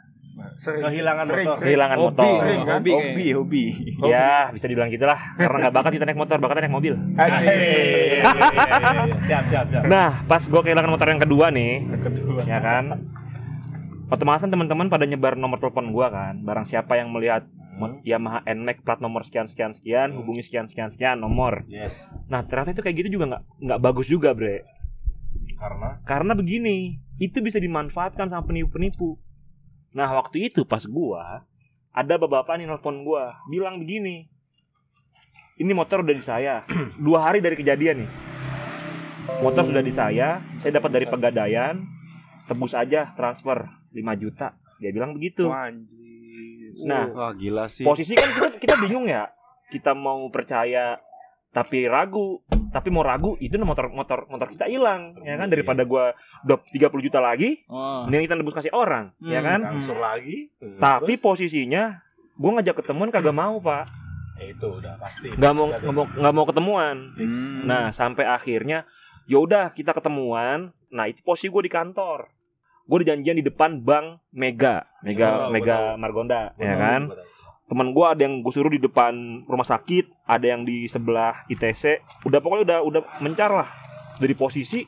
Sering. 0.58 0.82
Kehilangan 0.84 1.26
sering, 1.26 1.46
motor. 1.46 1.56
sering. 1.56 1.68
Kehilangan 1.68 1.98
Hobi, 1.98 2.06
motor. 2.08 2.32
Sering 2.38 2.62
kan? 2.62 2.74
hobi, 2.76 2.92
Hobi, 2.92 3.26
hobi. 3.34 3.66
Ya 4.06 4.32
bisa 4.50 4.66
dibilang 4.66 4.90
gitu 4.90 5.06
lah. 5.06 5.20
Karena 5.36 5.58
nggak 5.64 5.74
bakat 5.74 5.92
kita 5.94 6.06
naik 6.06 6.18
motor, 6.18 6.38
bakatnya 6.38 6.64
naik 6.66 6.76
mobil. 6.76 6.94
Asik. 7.16 7.48
Siap, 9.28 9.44
siap, 9.50 9.66
siap. 9.68 9.84
Nah, 9.86 10.24
pas 10.24 10.42
gua 10.44 10.62
kehilangan 10.62 10.90
motor 10.90 11.08
yang 11.08 11.20
kedua 11.20 11.46
nih, 11.50 11.74
Kedua. 12.00 12.42
ya 12.44 12.60
kan. 12.60 12.86
Otomatis 14.08 14.46
teman-teman 14.46 14.88
pada 14.88 15.04
nyebar 15.04 15.36
nomor 15.36 15.60
telepon 15.60 15.92
gua 15.92 16.08
kan. 16.08 16.40
Barang 16.40 16.64
siapa 16.64 16.96
yang 16.96 17.12
melihat 17.12 17.44
mo- 17.76 18.00
Yamaha 18.02 18.40
NMAX 18.46 18.80
plat 18.82 18.98
nomor 18.98 19.22
sekian 19.22 19.46
sekian 19.46 19.74
sekian, 19.74 20.16
hubungi 20.16 20.42
sekian 20.42 20.66
sekian 20.66 20.90
sekian 20.90 21.20
nomor. 21.20 21.68
Yes. 21.68 21.92
Nah, 22.26 22.42
ternyata 22.42 22.72
itu 22.72 22.82
kayak 22.82 22.98
gitu 22.98 23.20
juga 23.20 23.36
nggak 23.36 23.44
nggak 23.60 23.80
bagus 23.80 24.08
juga, 24.08 24.32
Bre. 24.32 24.64
Karena 25.58 25.90
Karena 26.04 26.34
begini, 26.34 26.98
itu 27.18 27.42
bisa 27.42 27.58
dimanfaatkan 27.58 28.30
sama 28.30 28.46
penipu-penipu. 28.46 29.18
Nah, 29.96 30.10
waktu 30.18 30.52
itu 30.52 30.68
pas 30.68 30.84
gua 30.88 31.48
ada 31.98 32.14
bapak-bapak 32.22 32.62
nih 32.62 32.68
nelfon 32.70 33.02
gua, 33.02 33.42
bilang 33.50 33.82
begini. 33.82 34.30
Ini 35.58 35.74
motor 35.74 36.06
udah 36.06 36.14
di 36.14 36.22
saya. 36.22 36.62
Dua 37.06 37.26
hari 37.26 37.42
dari 37.42 37.58
kejadian 37.58 38.06
nih. 38.06 38.12
Motor 39.42 39.66
sudah 39.66 39.82
di 39.82 39.90
saya, 39.90 40.46
saya 40.62 40.72
dapat 40.78 40.94
dari 40.94 41.06
Pegadaian, 41.10 41.82
tebus 42.46 42.78
aja 42.78 43.18
transfer 43.18 43.66
5 43.90 44.22
juta. 44.22 44.54
Dia 44.78 44.94
bilang 44.94 45.18
begitu. 45.18 45.50
Nah, 46.86 47.10
Wah 47.10 47.34
gila 47.34 47.66
sih. 47.74 47.82
posisi 47.82 48.14
kan 48.14 48.30
kita 48.30 48.48
kita 48.62 48.76
bingung 48.86 49.10
ya. 49.10 49.34
Kita 49.74 49.98
mau 49.98 50.30
percaya 50.30 51.02
tapi 51.50 51.90
ragu, 51.90 52.46
tapi 52.78 52.88
mau 52.88 53.02
ragu 53.02 53.34
itu 53.38 53.58
motor 53.58 53.90
motor 53.90 54.24
motor 54.28 54.48
kita 54.48 54.66
hilang 54.66 55.18
ya 55.20 55.34
kan? 55.36 55.50
Daripada 55.50 55.82
gua 55.82 56.14
udah 56.44 56.58
30 56.70 56.78
juta 57.02 57.18
lagi 57.18 57.66
Oh. 57.66 58.06
mending 58.06 58.24
kita 58.24 58.36
nebus 58.36 58.54
kasih 58.54 58.70
orang 58.72 59.10
ya 59.20 59.40
Hmm. 59.40 59.48
kan? 59.48 59.60
Langsung 59.74 59.98
lagi. 59.98 60.54
tapi 60.78 61.18
posisinya 61.18 61.98
gua 62.34 62.52
ngajak 62.56 62.76
ketemuan 62.78 63.10
kagak 63.10 63.34
mau 63.34 63.58
pak. 63.58 63.90
Eh, 64.38 64.54
itu 64.54 64.70
udah 64.70 64.94
pasti. 64.96 65.34
nggak 65.34 65.52
mau 65.52 65.66
nggak 65.68 65.82
mau 65.92 66.06
nggak 66.06 66.34
mau 66.36 66.46
ketemuan. 66.46 66.96
Hmm. 67.14 67.66
nah 67.66 67.90
sampai 67.90 68.24
akhirnya 68.24 68.86
yaudah 69.26 69.70
kita 69.72 69.92
ketemuan. 69.92 70.70
Nah 70.88 71.06
itu 71.06 71.20
posisi 71.20 71.50
gue 71.50 71.60
di 71.60 71.70
kantor. 71.70 72.30
Gue 72.86 73.04
dijanjian 73.04 73.36
di 73.36 73.44
depan 73.44 73.84
bank 73.84 74.24
Mega 74.32 74.88
Mega 75.02 75.28
Oh, 75.28 75.52
Mega 75.52 75.98
Margonda 75.98 76.56
ya 76.56 76.72
kan 76.74 77.12
teman 77.68 77.92
gue 77.92 78.06
ada 78.08 78.24
yang 78.24 78.40
gue 78.40 78.54
suruh 78.56 78.72
di 78.72 78.80
depan 78.80 79.44
rumah 79.44 79.68
sakit 79.68 80.24
ada 80.24 80.46
yang 80.48 80.64
di 80.64 80.88
sebelah 80.88 81.44
ITC 81.52 82.00
udah 82.24 82.40
pokoknya 82.40 82.64
udah 82.64 82.80
udah 82.88 83.02
mencar 83.20 83.52
lah. 83.52 83.70
Dari 84.18 84.34
posisi 84.34 84.82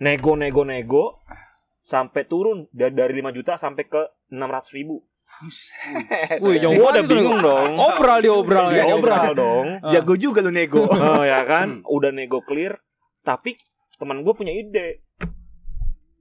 nego 0.00 0.34
nego 0.34 0.64
nego 0.64 1.04
sampai 1.84 2.24
turun. 2.24 2.66
Dari 2.72 2.96
dari 2.96 3.12
5 3.20 3.36
juta 3.36 3.60
sampai 3.60 3.84
ke 3.84 4.02
600 4.32 4.76
ribu. 4.76 5.04
Wih, 6.44 6.60
jauh 6.60 6.76
gue 6.76 6.88
udah 6.88 7.04
bingung 7.08 7.40
dong. 7.40 7.72
Obral 7.80 8.20
dia 8.20 8.32
obral 8.36 8.68
ya 8.72 8.84
ya. 8.84 8.94
obral 8.96 9.32
dong. 9.32 9.66
Jago 9.92 10.14
juga 10.16 10.44
lu 10.44 10.52
nego. 10.52 10.88
oh 10.88 11.24
ya 11.30 11.44
kan? 11.44 11.84
Udah 11.88 12.12
nego 12.12 12.40
clear. 12.44 12.80
Tapi 13.24 13.56
teman 14.00 14.24
gue 14.24 14.32
punya 14.32 14.52
ide. 14.52 15.04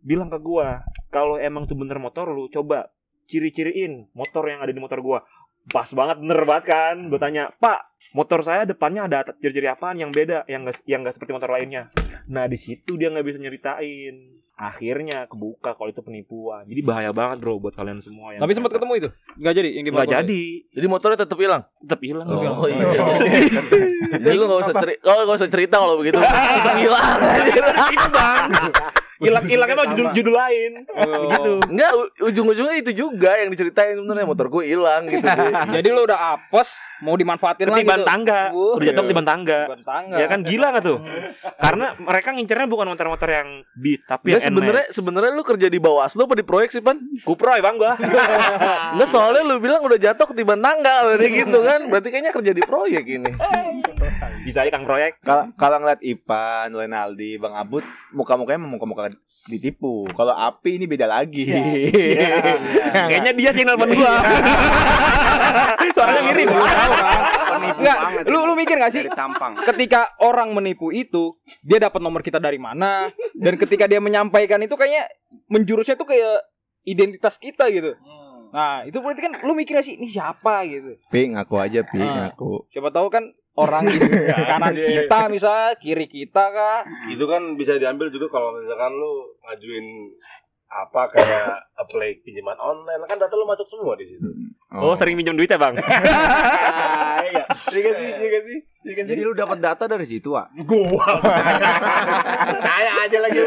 Bilang 0.03 0.31
ke 0.31 0.39
gue 0.39 0.67
kalau 1.11 1.35
emang 1.39 1.67
tuh 1.67 1.75
bener 1.75 1.99
motor 1.99 2.31
lu 2.31 2.47
coba 2.47 2.89
ciri-ciriin 3.27 4.11
motor 4.11 4.43
yang 4.47 4.59
ada 4.63 4.71
di 4.75 4.81
motor 4.81 4.99
gue 4.99 5.19
pas 5.69 5.89
banget 5.93 6.17
bener 6.17 6.41
banget 6.41 6.65
kan 6.73 6.95
gue 7.07 7.19
tanya 7.21 7.53
pak 7.61 7.93
motor 8.11 8.41
saya 8.41 8.65
depannya 8.65 9.05
ada 9.05 9.23
ciri-ciri 9.37 9.69
apaan 9.69 9.95
yang 9.95 10.09
beda 10.09 10.43
yang 10.49 10.65
gak, 10.65 10.81
yang 10.83 11.05
gak 11.05 11.15
seperti 11.15 11.31
motor 11.31 11.53
lainnya 11.53 11.93
nah 12.27 12.49
di 12.49 12.57
situ 12.57 12.97
dia 12.97 13.13
nggak 13.13 13.23
bisa 13.23 13.37
nyeritain 13.37 14.41
akhirnya 14.61 15.25
kebuka 15.25 15.73
kalau 15.73 15.89
itu 15.89 16.05
penipuan 16.05 16.65
jadi 16.69 16.81
bahaya 16.85 17.09
banget 17.09 17.41
bro 17.41 17.57
buat 17.57 17.73
kalian 17.73 17.97
semua 18.01 18.37
yang 18.37 18.45
Tapi 18.45 18.53
sempat 18.53 18.77
ketemu 18.77 18.93
itu? 18.93 19.09
Enggak 19.41 19.53
jadi 19.57 19.69
yang 19.73 19.83
nggak 19.89 20.11
jadi 20.21 20.41
Jadi 20.69 20.85
motornya 20.85 21.17
tetap 21.17 21.37
hilang. 21.41 21.61
tetap 21.81 21.99
hilang 22.05 22.27
Oh, 22.29 22.69
iya. 22.69 22.85
Jadi 24.21 24.35
lu 24.37 24.45
gak 24.45 24.61
usah 24.69 24.75
cerita, 24.75 25.01
oh, 25.07 25.23
gak 25.25 25.37
usah 25.39 25.49
cerita 25.49 25.75
kalau 25.81 25.95
begitu. 25.97 26.19
Tetap 26.21 26.77
hilang. 26.83 27.17
itu 27.89 28.07
bang 28.13 28.49
hilang 29.21 29.45
hilangnya 29.45 29.75
mah 29.75 29.87
judul 29.87 30.07
judul 30.11 30.33
lain 30.33 30.71
Oh. 30.91 31.29
gitu 31.29 31.51
Enggak, 31.67 31.91
ujung-ujungnya 32.19 32.75
itu 32.75 32.91
juga 32.91 33.31
yang 33.35 33.47
diceritain 33.47 33.93
sebenarnya 33.93 34.25
motor 34.25 34.47
gue 34.47 34.63
hilang 34.65 35.07
gitu. 35.07 35.23
Jadi 35.75 35.87
lu 35.87 36.01
udah 36.03 36.19
apes 36.35 36.73
mau 36.99 37.13
dimanfaatin 37.13 37.65
lagi 37.65 37.81
ketiban 37.81 37.99
tuh. 37.99 38.07
tangga 38.07 38.41
Wuh. 38.51 38.75
udah 38.75 38.85
jatuh 38.87 39.03
ketiban 39.03 39.25
tangga 39.25 39.59
ya 40.11 40.25
kan 40.25 40.39
gila 40.41 40.67
gak 40.71 40.83
tuh 40.83 40.97
karena 41.57 41.87
mereka 41.97 42.29
ngincernya 42.31 42.67
bukan 42.67 42.87
motor-motor 42.87 43.25
yang 43.27 43.47
beat 43.73 44.01
tapi 44.03 44.31
yang 44.31 44.41
sebenarnya 44.43 44.85
sebenarnya 44.91 45.31
lu 45.31 45.41
kerja 45.41 45.65
di 45.65 45.79
Bawaslu 45.79 46.21
apa 46.21 46.35
di 46.35 46.43
proyek 46.43 46.69
sih, 46.69 46.79
Pan? 46.79 46.97
Kupro 47.21 47.51
ya 47.51 47.61
bang 47.61 47.75
gua 47.75 47.93
Enggak 48.93 49.09
soalnya 49.09 49.41
lu 49.43 49.57
bilang 49.57 49.81
udah 49.81 49.97
jatuh 49.97 50.25
ketiban 50.27 50.59
tangga 50.59 51.05
berarti 51.05 51.27
gitu 51.31 51.59
kan. 51.59 51.79
Berarti 51.87 52.07
kayaknya 52.09 52.31
kerja 52.31 52.51
di 52.51 52.61
proyek 52.61 53.03
ini. 53.07 53.31
Bisa 54.41 54.61
aja 54.61 54.69
kang 54.69 54.83
proyek 54.83 55.17
Kalau 55.19 55.49
kalau 55.55 55.77
ngeliat 55.77 56.01
Ipan, 56.01 56.69
Renaldi, 56.69 57.37
Bang 57.37 57.53
Abut, 57.53 57.83
muka-mukanya 58.11 58.59
memang 58.59 58.75
muka-muka 58.75 59.13
ditipu. 59.43 60.05
Kalau 60.07 60.31
Api 60.31 60.75
ini 60.75 60.85
beda 60.85 61.05
lagi. 61.05 61.49
kayaknya 63.09 63.33
dia 63.33 63.49
sih 63.51 63.63
nelfon 63.63 63.89
gua 63.91 64.13
soalnya 65.95 66.21
mirip 66.23 66.47
Enggak, 67.61 67.97
lu 68.25 68.39
lu 68.43 68.53
mikir 68.53 68.75
gak 68.75 68.89
sih 68.89 69.05
tampang. 69.07 69.57
ketika 69.63 70.13
orang 70.19 70.49
menipu 70.51 70.89
itu 70.89 71.37
dia 71.61 71.77
dapat 71.79 71.99
nomor 71.99 72.21
kita 72.21 72.37
dari 72.37 72.57
mana 72.57 73.09
dan 73.33 73.53
ketika 73.55 73.85
dia 73.85 73.97
menyampaikan 73.97 74.57
itu 74.59 74.73
kayaknya 74.73 75.09
menjurusnya 75.47 75.95
tuh 75.95 76.05
kayak 76.05 76.41
identitas 76.83 77.37
kita 77.37 77.69
gitu. 77.69 77.93
Nah, 78.51 78.83
itu 78.83 78.97
berarti 78.97 79.21
kan 79.21 79.33
lu 79.41 79.53
mikirnya 79.53 79.79
sih 79.79 79.95
ini 79.95 80.05
siapa 80.05 80.65
gitu. 80.65 80.97
Pi 81.07 81.31
ngaku 81.31 81.55
aja, 81.55 81.79
Pi 81.81 81.97
Ah. 81.97 82.27
ngaku. 82.27 82.67
Siapa 82.67 82.89
tahu 82.89 83.07
kan 83.07 83.29
orang 83.53 83.83
di 83.85 83.97
kanan 84.49 84.71
kita 84.73 85.19
misalnya, 85.27 85.75
kiri 85.75 86.05
kita 86.05 86.43
kah? 86.45 86.79
Itu 87.07 87.25
kan 87.25 87.55
bisa 87.55 87.75
diambil 87.75 88.07
juga 88.07 88.27
kalau 88.29 88.55
misalkan 88.55 88.91
lu 88.91 89.11
ngajuin 89.41 89.87
apa 90.67 91.03
kayak 91.11 91.51
apply 91.75 92.23
pinjaman 92.23 92.55
online 92.55 93.03
kan 93.03 93.19
data 93.19 93.35
lu 93.35 93.43
masuk 93.43 93.67
semua 93.67 93.91
di 93.93 94.07
situ. 94.07 94.23
oh 94.71 94.95
sering 94.95 95.19
minjem 95.19 95.35
duit 95.35 95.51
ya 95.51 95.59
bang 95.59 95.75
Iya, 97.21 97.43
iya 97.69 97.91
sih, 97.91 98.09
iya 98.17 98.39
sih. 98.41 98.57
Iya 98.81 99.03
Jadi 99.03 99.21
lu 99.21 99.31
dapat 99.31 99.59
data 99.59 99.83
dari 99.83 100.03
situ, 100.03 100.31
ah? 100.31 100.47
Gua. 100.57 101.03
Saya 102.65 102.91
aja 103.03 103.17
lagi. 103.19 103.39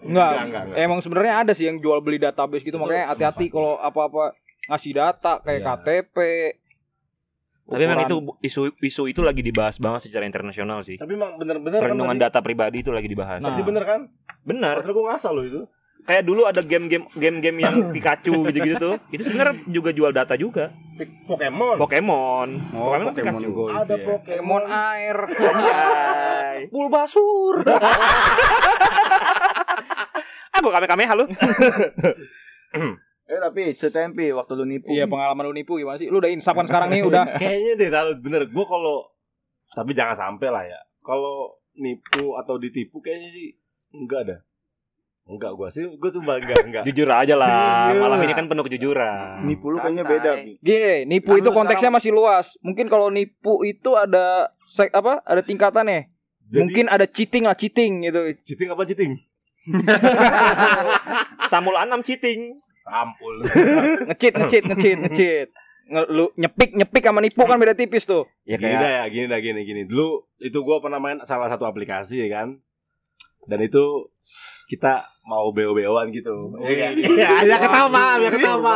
Enggak, 0.00 0.30
enggak, 0.42 0.62
enggak. 0.64 0.76
emang 0.78 0.98
sebenarnya 1.00 1.34
ada 1.38 1.52
sih 1.52 1.68
yang 1.68 1.76
jual 1.76 2.00
beli 2.00 2.16
database 2.16 2.64
gitu 2.64 2.76
makanya 2.76 3.12
hati-hati 3.12 3.48
kalau 3.48 3.76
apa-apa 3.76 4.32
ngasih 4.66 4.92
data 4.94 5.40
kayak 5.40 5.60
Iya. 5.60 5.68
KTP. 5.76 6.16
Tapi 7.70 7.82
memang 7.84 8.02
itu 8.02 8.14
ukuran- 8.16 8.38
isu 8.40 8.60
isu 8.78 9.02
itu 9.06 9.20
lagi 9.20 9.40
dibahas 9.40 9.76
banget 9.76 10.04
secara 10.04 10.24
internasional 10.24 10.80
sih 10.80 10.94
Tapi 10.94 11.12
emang 11.12 11.36
bener-bener 11.36 11.76
kan 11.76 11.82
perlindungan 11.84 12.14
tadi. 12.14 12.22
data 12.24 12.38
pribadi 12.40 12.76
itu 12.78 12.88
lagi 12.88 13.06
dibahas 13.06 13.38
Nah. 13.38 13.50
Tadi 13.50 13.60
bener 13.62 13.82
kan? 13.82 14.00
benar 14.40 14.72
Padahal 14.78 14.92
gua 14.92 15.02
ngasal 15.10 15.32
lo 15.32 15.40
itu. 15.42 15.60
kayak 16.00 16.22
dulu 16.22 16.42
ada 16.42 16.58
game-game 16.60 17.04
game-game 17.12 17.56
yang 17.60 17.74
Pikachu 17.92 18.42
gitu-gitu 18.42 18.76
tuh 18.78 18.94
itu 19.10 19.20
sebenarnya 19.22 19.54
juga 19.66 19.90
jual 19.90 20.10
data 20.10 20.34
juga 20.34 20.70
Pokemon. 21.26 21.76
Pokemon 21.76 22.48
Oh, 22.72 22.88
Pokemon, 22.90 23.12
Pokemon 23.12 23.38
Pikachu. 23.38 23.52
Go. 23.52 23.64
Ada 23.68 23.92
ya. 23.92 23.96
Pokemon 24.02 24.62
air. 24.66 25.16
Bulbasur. 26.68 27.52
Aku 30.54 30.68
kame-kame 30.68 31.04
halo. 31.04 31.24
Eh 33.28 33.36
tapi 33.44 33.76
ceritain 33.76 34.08
Pi 34.16 34.32
waktu 34.32 34.56
lu 34.56 34.64
nipu. 34.64 34.88
Iya, 34.88 35.04
pengalaman 35.04 35.52
lu 35.52 35.52
nipu 35.52 35.76
gimana 35.76 36.00
sih? 36.00 36.08
Lu 36.08 36.16
udah 36.16 36.32
insaf 36.32 36.56
kan 36.56 36.64
sekarang 36.64 36.88
nih 36.88 37.04
udah 37.04 37.28
Kayaknya 37.40 37.72
deh 37.76 37.88
tahu 37.92 38.08
bener 38.24 38.42
gua 38.48 38.64
kalau 38.64 38.96
tapi 39.68 39.92
jangan 39.92 40.16
sampai 40.16 40.48
lah 40.48 40.64
ya. 40.64 40.80
Kalau 41.04 41.60
nipu 41.76 42.40
atau 42.40 42.56
ditipu 42.56 43.04
kayaknya 43.04 43.28
sih 43.36 43.48
enggak 43.92 44.20
ada. 44.24 44.36
Enggak 45.28 45.52
gua 45.60 45.68
sih, 45.68 45.84
gua 46.00 46.08
sumpah 46.08 46.40
enggak, 46.40 46.56
enggak. 46.64 46.82
Jujur 46.88 47.08
aja 47.12 47.36
lah. 47.36 47.92
Malam 47.92 48.24
ini 48.24 48.32
kan 48.32 48.48
penuh 48.48 48.64
kejujuran. 48.64 49.44
Nipu 49.44 49.76
lu 49.76 49.76
kayaknya 49.76 50.04
beda. 50.08 50.30
Bi. 50.40 50.56
Gini, 50.64 51.04
nipu 51.04 51.36
itu 51.36 51.52
konteksnya 51.52 51.92
masih 51.92 52.16
luas. 52.16 52.56
Mungkin 52.64 52.88
kalau 52.88 53.12
nipu 53.12 53.60
itu 53.68 53.92
ada 53.92 54.48
sek 54.72 54.88
apa? 54.96 55.20
Ada 55.28 55.44
tingkatannya. 55.44 56.08
Jadi, 56.48 56.64
Mungkin 56.64 56.88
ada 56.88 57.04
cheating 57.04 57.44
lah, 57.44 57.52
cheating 57.52 58.08
gitu. 58.08 58.20
cheating 58.48 58.72
apa 58.72 58.88
cheating? 58.88 59.20
Samul 61.52 61.76
Anam 61.76 62.00
cheating. 62.00 62.56
Sampul. 62.88 63.34
Ngecheat, 64.08 64.34
ngecheat, 64.34 64.64
ngecheat, 64.66 64.98
ngecheat. 65.04 65.48
Nge- 65.88 66.08
lu 66.08 66.24
nyepik 66.34 66.70
nyepik 66.72 67.00
sama 67.02 67.20
nipu 67.20 67.44
kan 67.44 67.56
beda 67.56 67.72
tipis 67.72 68.04
tuh. 68.04 68.28
Ya 68.44 68.56
gini 68.56 68.72
dah 68.72 68.90
ya, 68.90 69.02
gini 69.08 69.26
dah 69.26 69.40
gini 69.40 69.60
gini. 69.62 69.82
Dulu 69.84 70.06
itu 70.38 70.58
gua 70.60 70.80
pernah 70.80 70.96
main 70.96 71.20
salah 71.24 71.48
satu 71.48 71.64
aplikasi 71.64 72.20
ya 72.20 72.28
kan. 72.34 72.60
Dan 73.44 73.60
itu 73.62 74.12
kita 74.68 75.00
mau 75.24 75.48
BO-BO-an 75.48 76.12
gitu. 76.12 76.52
Iya, 76.60 76.92
iya, 76.92 77.28
ya 77.52 77.56
ketawa, 77.56 78.20
ya 78.20 78.28
ketawa. 78.28 78.72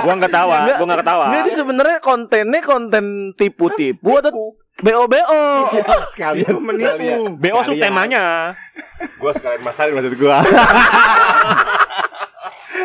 Gua 0.00 0.14
nggak 0.16 0.32
tawa, 0.32 0.56
Nggak. 0.64 0.76
gua 0.80 0.86
nggak 0.88 1.00
ketawa. 1.04 1.24
Jadi 1.36 1.50
sebenarnya 1.52 1.98
kontennya 2.00 2.60
konten 2.64 3.04
tipu-tipu 3.36 4.10
atau 4.24 4.56
BO-BO. 4.80 5.42
Sekalian 6.16 6.56
menipu. 6.64 7.36
BO 7.36 7.60
subtemanya. 7.60 8.56
Gua 9.20 9.36
sekalian 9.36 9.60
masarin 9.60 9.92
maksud 9.92 10.16
gua. 10.16 10.40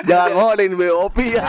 Jangan 0.06 0.29
ngomongin 0.36 0.72
BOP 0.75 1.17
ya. 1.24 1.48